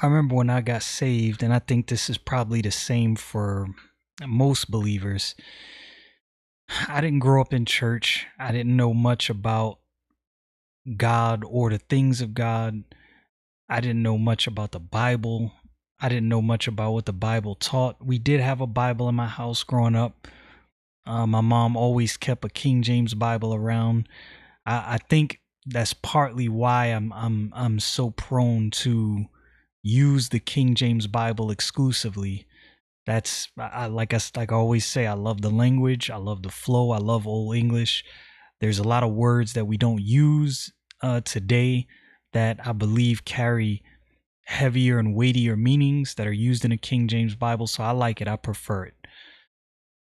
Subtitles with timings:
[0.00, 3.66] I remember when I got saved, and I think this is probably the same for
[4.26, 5.34] most believers.
[6.88, 8.26] I didn't grow up in church.
[8.38, 9.78] I didn't know much about
[10.96, 12.84] God or the things of God.
[13.68, 15.52] I didn't know much about the Bible.
[15.98, 18.04] I didn't know much about what the Bible taught.
[18.04, 20.28] We did have a Bible in my house growing up.
[21.06, 24.08] Uh, my mom always kept a King James Bible around.
[24.66, 29.26] I, I think that's partly why I'm I'm I'm so prone to
[29.86, 32.46] use the King James Bible exclusively.
[33.06, 35.06] That's I, like I like I always say.
[35.06, 36.10] I love the language.
[36.10, 36.90] I love the flow.
[36.90, 38.04] I love Old English.
[38.60, 41.86] There's a lot of words that we don't use uh, today
[42.32, 43.82] that I believe carry
[44.46, 47.68] heavier and weightier meanings that are used in the King James Bible.
[47.68, 48.28] So I like it.
[48.28, 48.94] I prefer it.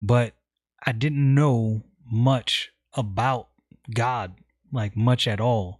[0.02, 0.34] But
[0.86, 3.48] I didn't know much about
[3.94, 4.36] God,
[4.72, 5.80] like much at all.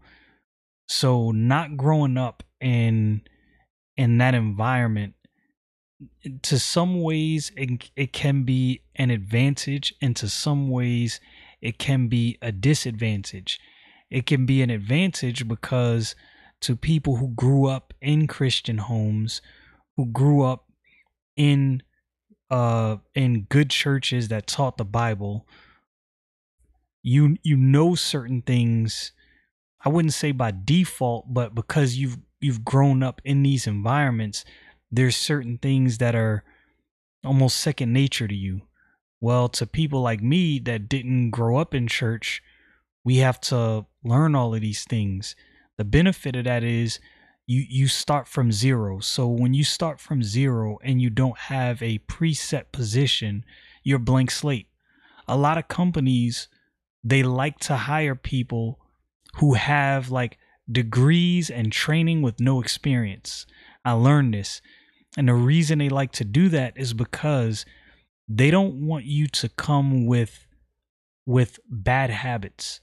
[0.88, 3.22] So not growing up in
[4.02, 5.14] in that environment
[6.42, 11.20] to some ways it, it can be an advantage and to some ways
[11.62, 13.60] it can be a disadvantage.
[14.10, 16.16] It can be an advantage because
[16.62, 19.42] to people who grew up in christian homes
[19.98, 20.66] who grew up
[21.36, 21.82] in
[22.50, 25.48] uh in good churches that taught the bible
[27.04, 29.12] you you know certain things
[29.84, 34.44] i wouldn't say by default but because you've you've grown up in these environments,
[34.92, 36.44] there's certain things that are
[37.24, 38.62] almost second nature to you.
[39.20, 42.42] Well, to people like me that didn't grow up in church,
[43.04, 45.36] we have to learn all of these things.
[45.78, 47.00] The benefit of that is
[47.46, 49.00] you you start from zero.
[49.00, 53.44] So when you start from zero and you don't have a preset position,
[53.84, 54.68] you're blank slate.
[55.28, 56.48] A lot of companies
[57.04, 58.80] they like to hire people
[59.38, 60.38] who have like
[60.72, 63.46] degrees and training with no experience.
[63.84, 64.62] I learned this.
[65.18, 67.66] And the reason they like to do that is because
[68.28, 70.48] they don't want you to come with
[71.26, 72.80] with bad habits.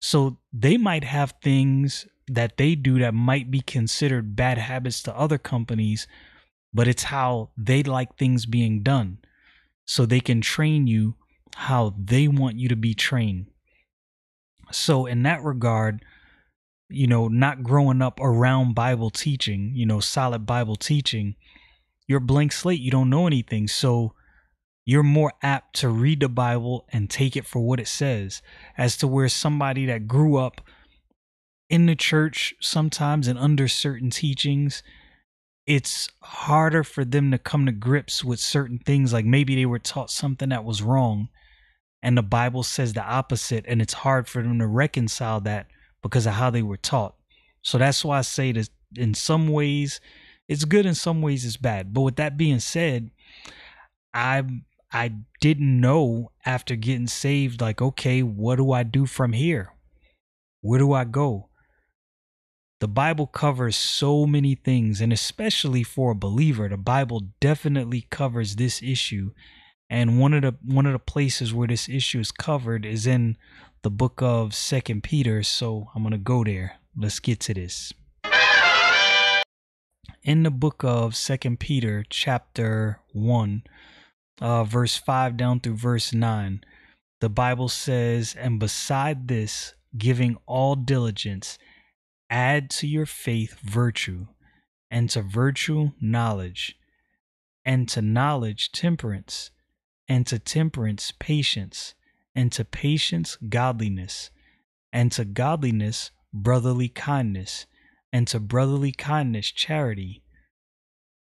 [0.00, 5.16] So they might have things that they do that might be considered bad habits to
[5.16, 6.06] other companies,
[6.72, 9.18] but it's how they like things being done.
[9.84, 11.14] So they can train you
[11.54, 13.46] how they want you to be trained.
[14.72, 16.04] So in that regard,
[16.88, 21.34] you know, not growing up around Bible teaching, you know, solid Bible teaching,
[22.06, 22.80] you're blank slate.
[22.80, 23.66] You don't know anything.
[23.66, 24.14] So
[24.84, 28.40] you're more apt to read the Bible and take it for what it says,
[28.78, 30.60] as to where somebody that grew up
[31.68, 34.84] in the church sometimes and under certain teachings,
[35.66, 39.12] it's harder for them to come to grips with certain things.
[39.12, 41.30] Like maybe they were taught something that was wrong,
[42.00, 45.66] and the Bible says the opposite, and it's hard for them to reconcile that
[46.08, 47.14] because of how they were taught.
[47.62, 50.00] So that's why I say that in some ways
[50.48, 51.92] it's good, in some ways it's bad.
[51.92, 53.10] But with that being said,
[54.14, 54.44] I
[54.92, 59.72] I didn't know after getting saved, like, okay, what do I do from here?
[60.60, 61.48] Where do I go?
[62.80, 68.56] The Bible covers so many things, and especially for a believer, the Bible definitely covers
[68.56, 69.32] this issue.
[69.88, 73.36] And one of the one of the places where this issue is covered is in
[73.86, 75.44] the book of Second Peter.
[75.44, 76.80] So I'm gonna go there.
[76.96, 77.92] Let's get to this.
[80.24, 83.62] In the book of Second Peter, chapter one,
[84.40, 86.64] uh, verse five down through verse nine,
[87.20, 91.56] the Bible says, "And beside this, giving all diligence,
[92.28, 94.26] add to your faith virtue,
[94.90, 96.76] and to virtue knowledge,
[97.64, 99.52] and to knowledge temperance,
[100.08, 101.94] and to temperance patience."
[102.36, 104.30] And to patience godliness,
[104.92, 107.66] and to godliness brotherly kindness,
[108.12, 110.22] and to brotherly kindness charity.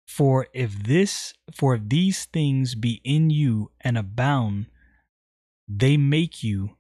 [0.06, 4.68] For if this for if these things be in you and abound,
[5.68, 6.78] they make you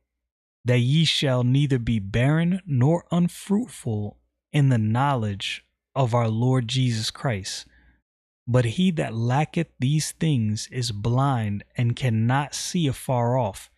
[0.65, 4.17] that ye shall neither be barren nor unfruitful
[4.51, 5.63] in the knowledge
[5.95, 7.65] of our Lord Jesus Christ.
[8.47, 13.69] But he that lacketh these things is blind and cannot see afar off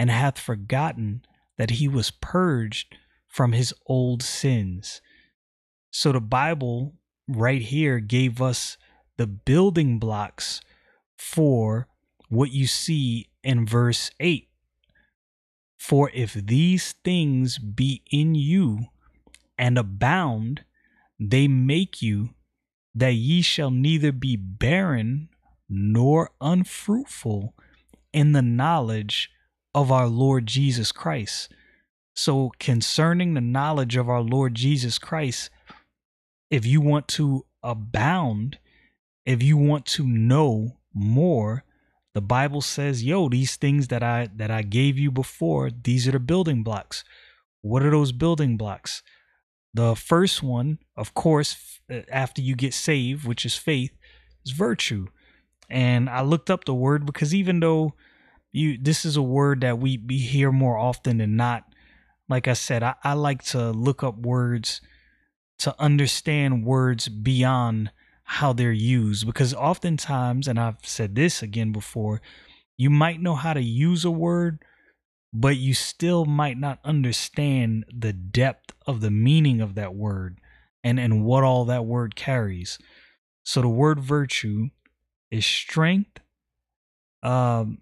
[0.00, 1.22] and hath forgotten
[1.58, 2.96] that he was purged
[3.28, 5.02] from his old sins.
[5.90, 6.94] So the Bible
[7.28, 8.78] right here gave us
[9.18, 10.62] the building blocks
[11.18, 11.86] for
[12.30, 14.48] what you see in verse 8.
[15.78, 18.86] For if these things be in you
[19.58, 20.64] and abound,
[21.18, 22.30] they make you
[22.94, 25.28] that ye shall neither be barren
[25.68, 27.54] nor unfruitful
[28.14, 29.30] in the knowledge
[29.74, 31.52] of our Lord Jesus Christ.
[32.14, 35.50] So, concerning the knowledge of our Lord Jesus Christ,
[36.50, 38.58] if you want to abound,
[39.24, 41.64] if you want to know more,
[42.14, 46.12] the Bible says, "Yo, these things that I that I gave you before, these are
[46.12, 47.04] the building blocks."
[47.62, 49.02] What are those building blocks?
[49.74, 53.92] The first one, of course, uh, after you get saved, which is faith,
[54.44, 55.06] is virtue.
[55.68, 57.94] And I looked up the word because even though
[58.52, 61.64] you this is a word that we, we hear more often than not,
[62.28, 64.80] like I said, I, I like to look up words
[65.60, 67.90] to understand words beyond
[68.24, 72.22] how they're used because oftentimes, and I've said this again before,
[72.76, 74.64] you might know how to use a word,
[75.32, 80.38] but you still might not understand the depth of the meaning of that word
[80.82, 82.78] and, and what all that word carries.
[83.42, 84.70] So the word virtue
[85.30, 86.20] is strength,
[87.22, 87.78] um,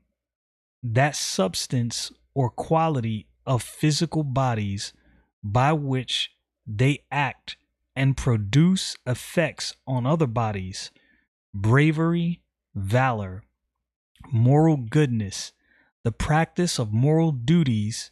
[0.83, 4.93] that substance or quality of physical bodies
[5.43, 6.31] by which
[6.67, 7.57] they act
[7.97, 10.91] and produce effects on other bodies,
[11.53, 12.43] bravery,
[12.75, 13.43] valor,
[14.31, 15.53] moral goodness,
[16.05, 18.11] the practice of moral duties,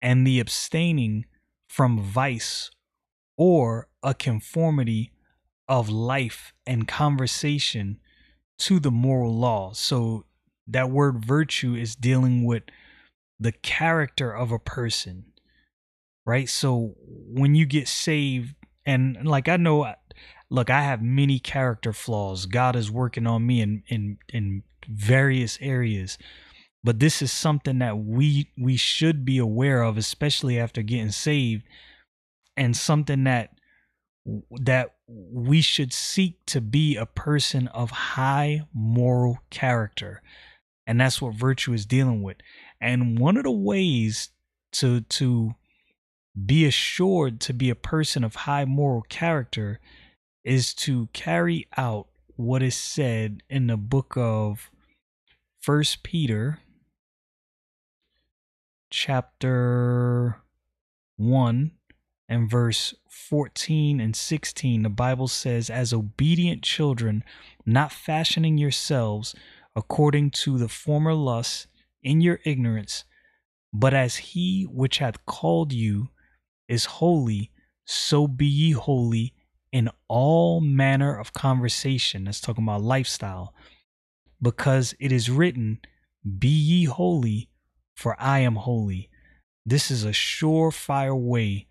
[0.00, 1.24] and the abstaining
[1.66, 2.70] from vice
[3.36, 5.10] or a conformity
[5.68, 7.98] of life and conversation
[8.58, 9.72] to the moral law.
[9.72, 10.24] So
[10.66, 12.64] that word virtue is dealing with
[13.38, 15.24] the character of a person,
[16.24, 16.48] right?
[16.48, 18.54] So when you get saved,
[18.84, 19.94] and like I know,
[20.50, 22.46] look, I have many character flaws.
[22.46, 26.18] God is working on me in in in various areas,
[26.82, 31.64] but this is something that we we should be aware of, especially after getting saved,
[32.56, 33.50] and something that
[34.60, 40.20] that we should seek to be a person of high moral character
[40.86, 42.36] and that's what virtue is dealing with.
[42.80, 44.30] And one of the ways
[44.72, 45.54] to to
[46.44, 49.80] be assured to be a person of high moral character
[50.44, 54.70] is to carry out what is said in the book of
[55.58, 56.60] first peter
[58.90, 60.40] chapter
[61.16, 61.70] 1
[62.28, 67.24] and verse 14 and 16, the Bible says, As obedient children,
[67.64, 69.34] not fashioning yourselves
[69.76, 71.66] according to the former lusts
[72.02, 73.04] in your ignorance,
[73.72, 76.08] but as he which hath called you
[76.66, 77.50] is holy,
[77.84, 79.34] so be ye holy
[79.70, 82.24] in all manner of conversation.
[82.24, 83.54] That's talking about lifestyle.
[84.40, 85.80] Because it is written,
[86.38, 87.50] Be ye holy,
[87.94, 89.10] for I am holy.
[89.64, 91.66] This is a surefire way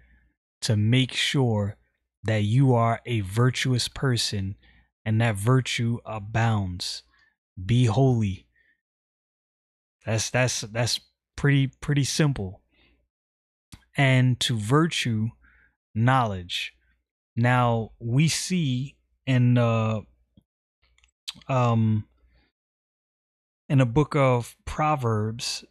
[0.62, 1.78] to make sure
[2.24, 4.56] that you are a virtuous person
[5.06, 7.04] and that virtue abounds.
[7.64, 8.48] Be holy.
[10.06, 11.00] That's that's that's
[11.36, 12.62] pretty pretty simple.
[13.98, 15.30] And to virtue,
[15.94, 16.74] knowledge.
[17.36, 18.96] Now we see
[19.26, 20.02] in uh
[21.48, 22.06] um
[23.68, 25.66] in the book of Proverbs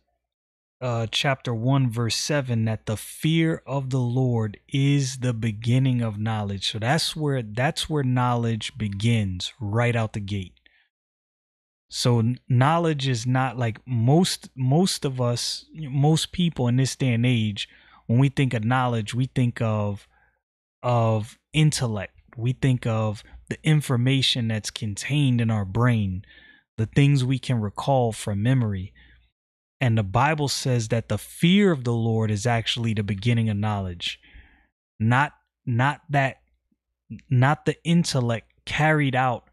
[0.81, 6.19] uh, chapter 1, verse 7, that the fear of the Lord is the beginning of
[6.19, 6.73] knowledge.
[6.73, 10.53] So that's where that's where knowledge begins right out the gate.
[11.97, 17.25] So knowledge is not like most most of us, most people in this day and
[17.25, 17.69] age,
[18.09, 20.09] when we think of knowledge, we think of
[20.83, 22.15] of intellect.
[22.37, 26.25] We think of the information that's contained in our brain,
[26.79, 28.93] the things we can recall from memory.
[29.81, 33.57] And the Bible says that the fear of the Lord is actually the beginning of
[33.57, 34.19] knowledge.
[34.99, 35.35] Not
[35.65, 36.39] not that
[37.31, 39.45] not the intellect carried out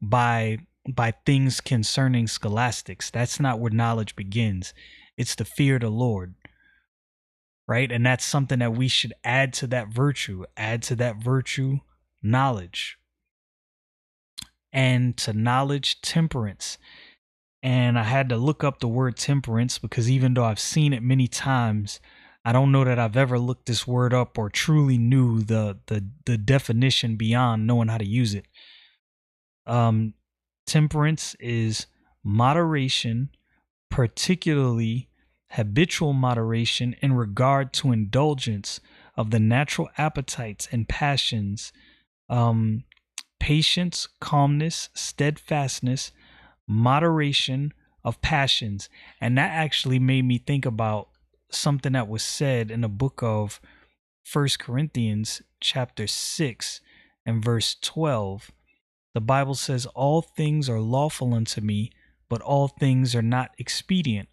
[0.00, 0.56] by
[0.88, 3.10] by things concerning scholastics.
[3.10, 4.74] That's not where knowledge begins.
[5.16, 6.34] It's the fear of the Lord.
[7.68, 7.90] Right?
[7.90, 11.78] And that's something that we should add to that virtue, add to that virtue
[12.22, 12.98] knowledge.
[14.72, 16.78] And to knowledge, temperance.
[17.62, 21.02] And I had to look up the word temperance because even though I've seen it
[21.02, 22.00] many times,
[22.44, 26.04] I don't know that I've ever looked this word up or truly knew the the
[26.26, 28.46] the definition beyond knowing how to use it.
[29.64, 30.14] Um,
[30.72, 31.86] temperance is
[32.24, 33.28] moderation,
[33.90, 35.06] particularly
[35.50, 38.80] habitual moderation in regard to indulgence
[39.14, 41.74] of the natural appetites and passions,
[42.30, 42.84] um,
[43.38, 46.10] patience, calmness, steadfastness,
[46.66, 48.88] moderation of passions.
[49.20, 51.10] And that actually made me think about
[51.50, 53.60] something that was said in the book of
[54.24, 56.80] First Corinthians chapter 6
[57.26, 58.50] and verse 12.
[59.14, 61.90] The Bible says, All things are lawful unto me,
[62.28, 64.28] but all things are not expedient.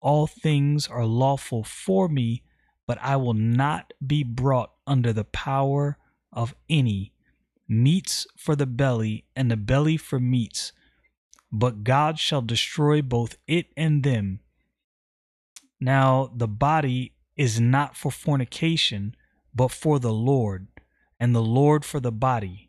[0.00, 2.42] All things are lawful for me,
[2.86, 5.98] but I will not be brought under the power
[6.32, 7.12] of any.
[7.68, 10.72] Meats for the belly, and the belly for meats,
[11.50, 14.40] but God shall destroy both it and them.
[15.80, 19.16] Now, the body is not for fornication,
[19.54, 20.68] but for the Lord,
[21.18, 22.65] and the Lord for the body.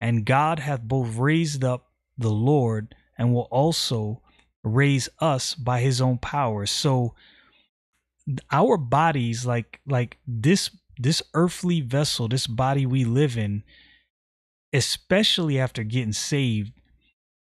[0.00, 1.86] And God hath both raised up
[2.16, 4.22] the Lord, and will also
[4.62, 6.66] raise us by his own power.
[6.66, 7.14] So,
[8.50, 13.62] our bodies like like this this earthly vessel this body we live in
[14.74, 16.72] especially after getting saved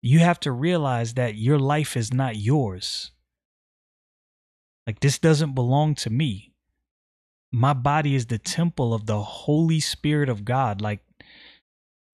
[0.02, 3.12] you have to realize that your life is not yours.
[4.84, 6.52] Like this doesn't belong to me.
[7.52, 10.80] My body is the temple of the holy spirit of god.
[10.80, 11.04] Like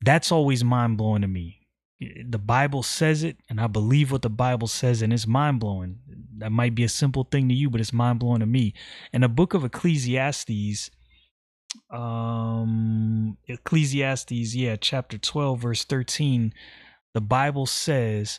[0.01, 1.59] that's always mind blowing to me
[2.01, 5.99] the Bible says it, and I believe what the Bible says, and it's mind blowing.
[6.39, 8.75] That might be a simple thing to you, but it's mind blowing to me.
[9.13, 10.91] In the book of Ecclesiastes,
[11.91, 16.55] um, Ecclesiastes, yeah, chapter 12, verse 13,
[17.15, 18.39] the Bible says,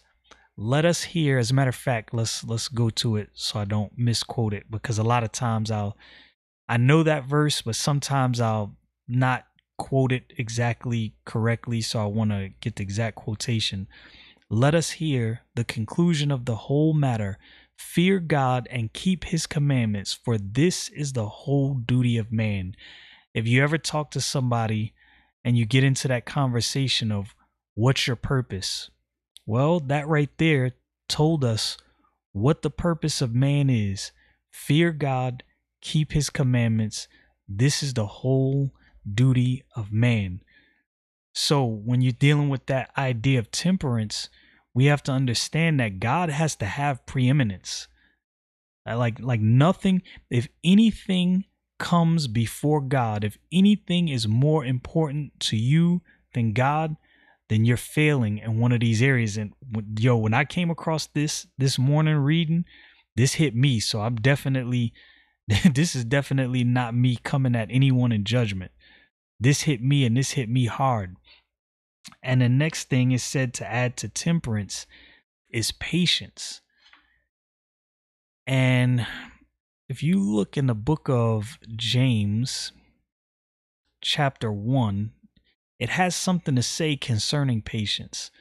[0.55, 3.63] let us hear as a matter of fact let's let's go to it so i
[3.63, 5.95] don't misquote it because a lot of times i'll
[6.67, 8.75] i know that verse but sometimes i'll
[9.07, 9.45] not
[9.79, 13.87] quote it exactly correctly, so I want to get the exact quotation.
[14.51, 17.39] Let us hear the conclusion of the whole matter.
[17.77, 22.75] Fear God and keep his commandments, for this is the whole duty of man.
[23.33, 24.93] If you ever talk to somebody
[25.45, 27.33] and you get into that conversation of
[27.73, 28.91] what's your purpose,
[29.45, 30.73] well, that right there
[31.07, 31.77] told us
[32.33, 34.11] what the purpose of man is.
[34.51, 35.43] Fear God,
[35.81, 37.07] keep his commandments.
[37.47, 38.73] This is the whole
[39.15, 40.41] duty of man.
[41.33, 44.29] So when you're dealing with that idea of temperance,
[44.73, 47.87] we have to understand that God has to have preeminence.
[48.87, 51.45] Uh, like like nothing if anything
[51.77, 56.01] comes before God, if anything is more important to you
[56.33, 56.95] than God,
[57.49, 59.53] then you're failing in one of these areas and
[59.97, 62.65] yo, when I came across this this morning reading,
[63.15, 64.93] this hit me, so I'm definitely
[65.73, 68.71] this is definitely not me coming at anyone in judgment.
[69.39, 71.15] This hit me and this hit me hard.
[72.21, 74.85] And the next thing is said to add to temperance
[75.49, 76.61] is patience.
[78.45, 79.05] And
[79.87, 82.71] if you look in the book of James,
[84.01, 85.11] chapter 1,
[85.79, 88.31] it has something to say concerning patience.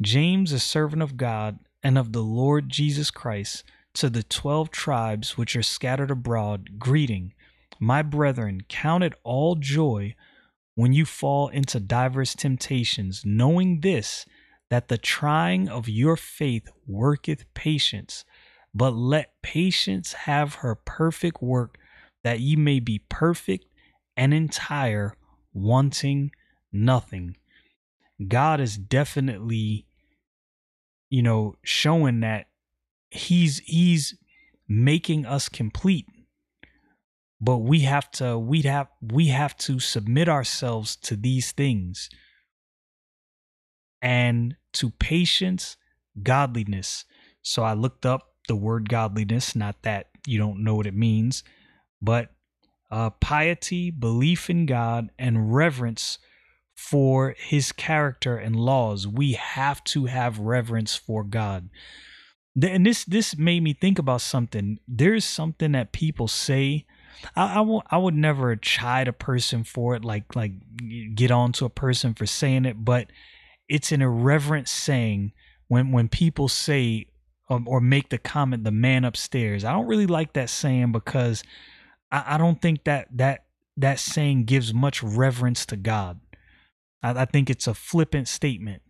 [0.00, 3.64] James, a servant of God and of the Lord Jesus Christ,
[3.94, 7.32] to the twelve tribes which are scattered abroad, greeting.
[7.80, 10.14] My brethren, count it all joy
[10.78, 14.24] when you fall into diverse temptations, knowing this,
[14.70, 18.24] that the trying of your faith worketh patience.
[18.72, 21.78] But let patience have her perfect work,
[22.22, 23.64] that ye may be perfect
[24.16, 25.14] and entire,
[25.52, 26.30] wanting
[26.70, 27.36] nothing.
[28.28, 29.84] God is definitely,
[31.10, 32.46] you know, showing that
[33.10, 34.16] He's He's
[34.68, 36.06] making us complete
[37.40, 42.08] but we have to we have we have to submit ourselves to these things.
[44.00, 45.76] And to patience
[46.22, 47.04] godliness.
[47.42, 51.44] So i looked up the word godliness not that you don't know what it means
[52.00, 52.30] but
[52.90, 56.18] uh, piety belief in god and reverence
[56.78, 59.04] for his character and laws.
[59.04, 61.70] We have to have reverence for god.
[62.62, 64.78] And this this made me think about something.
[64.86, 66.86] There's something that people say
[67.36, 70.52] I, I, w- I would never chide a person for it, like like
[71.14, 73.08] get on to a person for saying it, but
[73.68, 75.32] it's an irreverent saying
[75.68, 77.06] when when people say
[77.50, 79.64] um, or make the comment the man upstairs.
[79.64, 81.42] I don't really like that saying because
[82.12, 83.44] I, I don't think that that
[83.76, 86.20] that saying gives much reverence to God.
[87.02, 88.82] I, I think it's a flippant statement,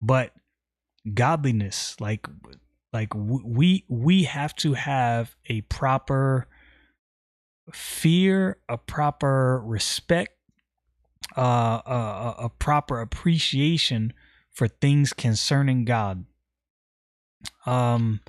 [0.00, 0.32] but
[1.12, 2.26] godliness, like
[2.92, 6.46] like we we have to have a proper
[7.72, 10.32] fear, a proper respect,
[11.36, 14.12] uh, a, a proper appreciation
[14.52, 16.26] for things concerning God.
[17.66, 18.20] Um,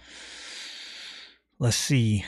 [1.59, 2.25] let's see.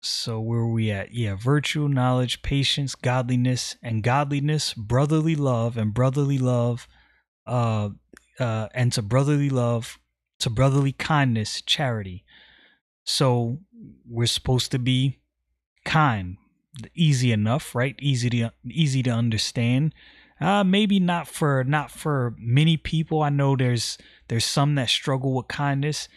[0.00, 1.12] So where are we at?
[1.12, 6.86] Yeah, virtue, knowledge, patience, godliness, and godliness, brotherly love, and brotherly love,
[7.46, 7.90] uh,
[8.38, 9.98] uh, and to brotherly love,
[10.38, 12.24] to brotherly kindness, charity.
[13.02, 13.58] So
[14.08, 15.20] we're supposed to be
[15.86, 16.36] kind,
[16.94, 17.94] easy enough, right?
[18.00, 19.94] Easy to easy to understand.
[20.38, 23.22] Uh, maybe not for not for many people.
[23.22, 23.96] I know there's
[24.28, 26.08] there's some that struggle with kindness,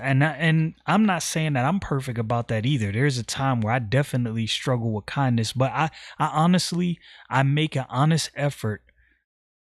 [0.00, 2.90] and I, and I'm not saying that I'm perfect about that either.
[2.90, 6.98] There's a time where I definitely struggle with kindness, but I I honestly
[7.28, 8.82] I make an honest effort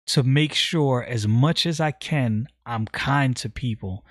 [0.09, 4.05] to make sure as much as I can I'm kind to people.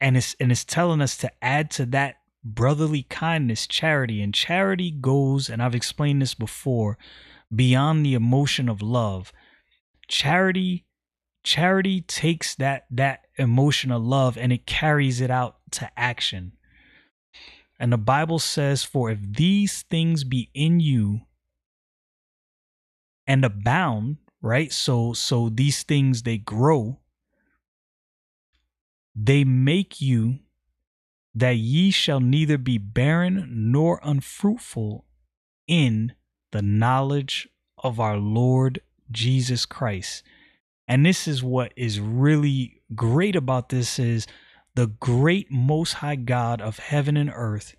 [0.00, 2.16] And it's and it's telling us to add to that
[2.54, 6.98] brotherly kindness, charity, and charity goes and I've explained this before
[7.54, 9.32] beyond the emotion of love.
[10.08, 10.84] Charity
[11.42, 16.52] charity takes that that emotion of love and it carries it out to action.
[17.78, 21.20] And the Bible says for if these things be in you
[23.26, 24.72] and abound, right?
[24.72, 27.00] So so these things they grow
[29.16, 30.38] they make you
[31.36, 35.04] that ye shall neither be barren nor unfruitful
[35.68, 36.14] in
[36.50, 40.22] the knowledge of our Lord Jesus Christ.
[40.88, 44.26] And this is what is really great about this is
[44.76, 47.76] the great most high God of heaven and earth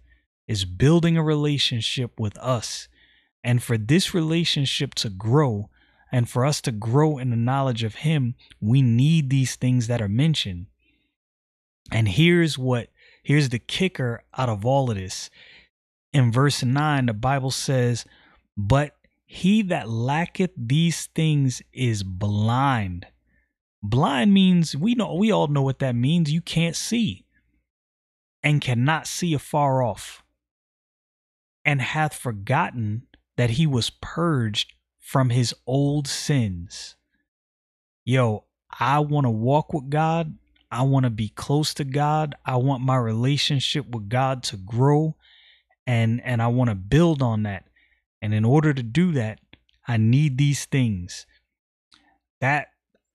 [0.47, 2.87] is building a relationship with us.
[3.43, 5.71] And for this relationship to grow
[6.11, 10.01] and for us to grow in the knowledge of him, we need these things that
[10.01, 10.67] are mentioned.
[11.91, 12.89] And here's what
[13.27, 15.29] here's the kicker out of all of this.
[16.13, 18.05] In verse 9, the Bible says,
[18.55, 23.05] but he that lacketh these things is blind.
[23.83, 26.31] Blind means we know we all know what that means.
[26.31, 27.25] You can't see
[28.41, 30.23] and cannot see afar off,
[31.65, 36.95] and hath forgotten that he was purged from his old sins.
[38.05, 38.45] Yo,
[38.79, 40.37] I want to walk with God.
[40.69, 42.35] I want to be close to God.
[42.45, 45.15] I want my relationship with God to grow
[45.87, 47.63] and and I want to build on that.
[48.21, 49.39] And in order to do that,
[49.87, 51.25] I need these things.
[52.41, 52.67] That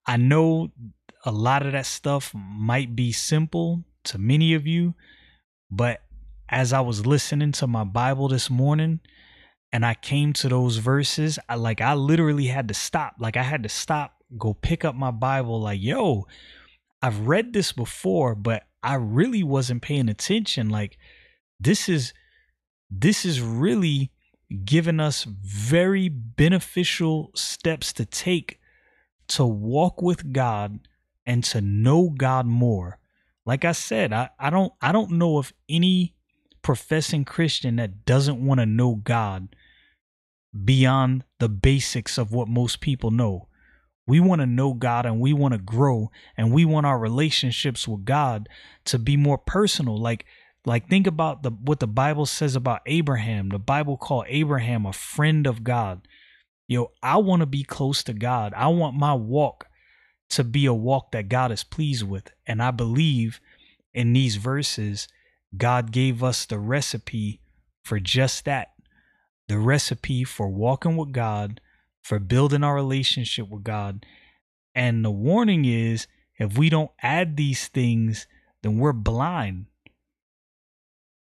[0.05, 0.71] I know
[1.23, 4.95] a lot of that stuff might be simple to many of you,
[5.71, 6.01] but
[6.49, 8.99] as I was listening to my Bible this morning
[9.71, 13.15] and I came to those verses, I like I literally had to stop.
[13.19, 16.27] Like I had to stop, go pick up my Bible like, "Yo,
[17.03, 20.69] I've read this before, but I really wasn't paying attention.
[20.69, 20.97] Like
[21.59, 22.13] this is
[22.89, 24.11] this is really
[24.63, 28.61] giving us very beneficial steps to take
[29.27, 30.79] to walk with God
[31.25, 32.99] and to know God more.
[33.45, 36.15] Like I said, I, I don't I don't know of any
[36.61, 39.53] professing Christian that doesn't want to know God
[40.63, 43.49] beyond the basics of what most people know.
[44.05, 47.87] We want to know God and we want to grow and we want our relationships
[47.87, 48.49] with God
[48.85, 49.97] to be more personal.
[49.97, 50.25] Like
[50.65, 53.49] like think about the what the Bible says about Abraham.
[53.49, 56.07] The Bible called Abraham a friend of God.
[56.67, 58.53] Yo, I want to be close to God.
[58.55, 59.67] I want my walk
[60.29, 62.31] to be a walk that God is pleased with.
[62.47, 63.39] And I believe
[63.93, 65.07] in these verses,
[65.55, 67.41] God gave us the recipe
[67.83, 68.69] for just that.
[69.47, 71.59] The recipe for walking with God,
[72.03, 74.05] for building our relationship with God.
[74.75, 76.05] And the warning is
[76.37, 78.27] if we don't add these things,
[78.61, 79.65] then we're blind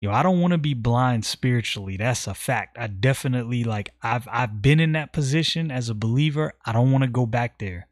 [0.06, 1.98] yo, I don't want to be blind spiritually.
[1.98, 2.78] That's a fact.
[2.78, 6.54] I definitely like I've I've been in that position as a believer.
[6.64, 7.88] I don't want to go back there.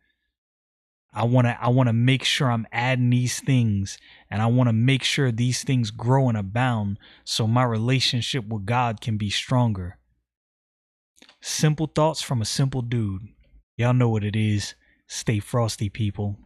[1.12, 3.98] I want to I want to make sure I'm adding these things
[4.30, 8.66] and I want to make sure these things grow and abound so my relationship with
[8.66, 9.98] God can be stronger.
[11.46, 13.28] Simple thoughts from a simple dude.
[13.76, 14.76] Y'all know what it is.
[15.08, 16.38] Stay frosty, people.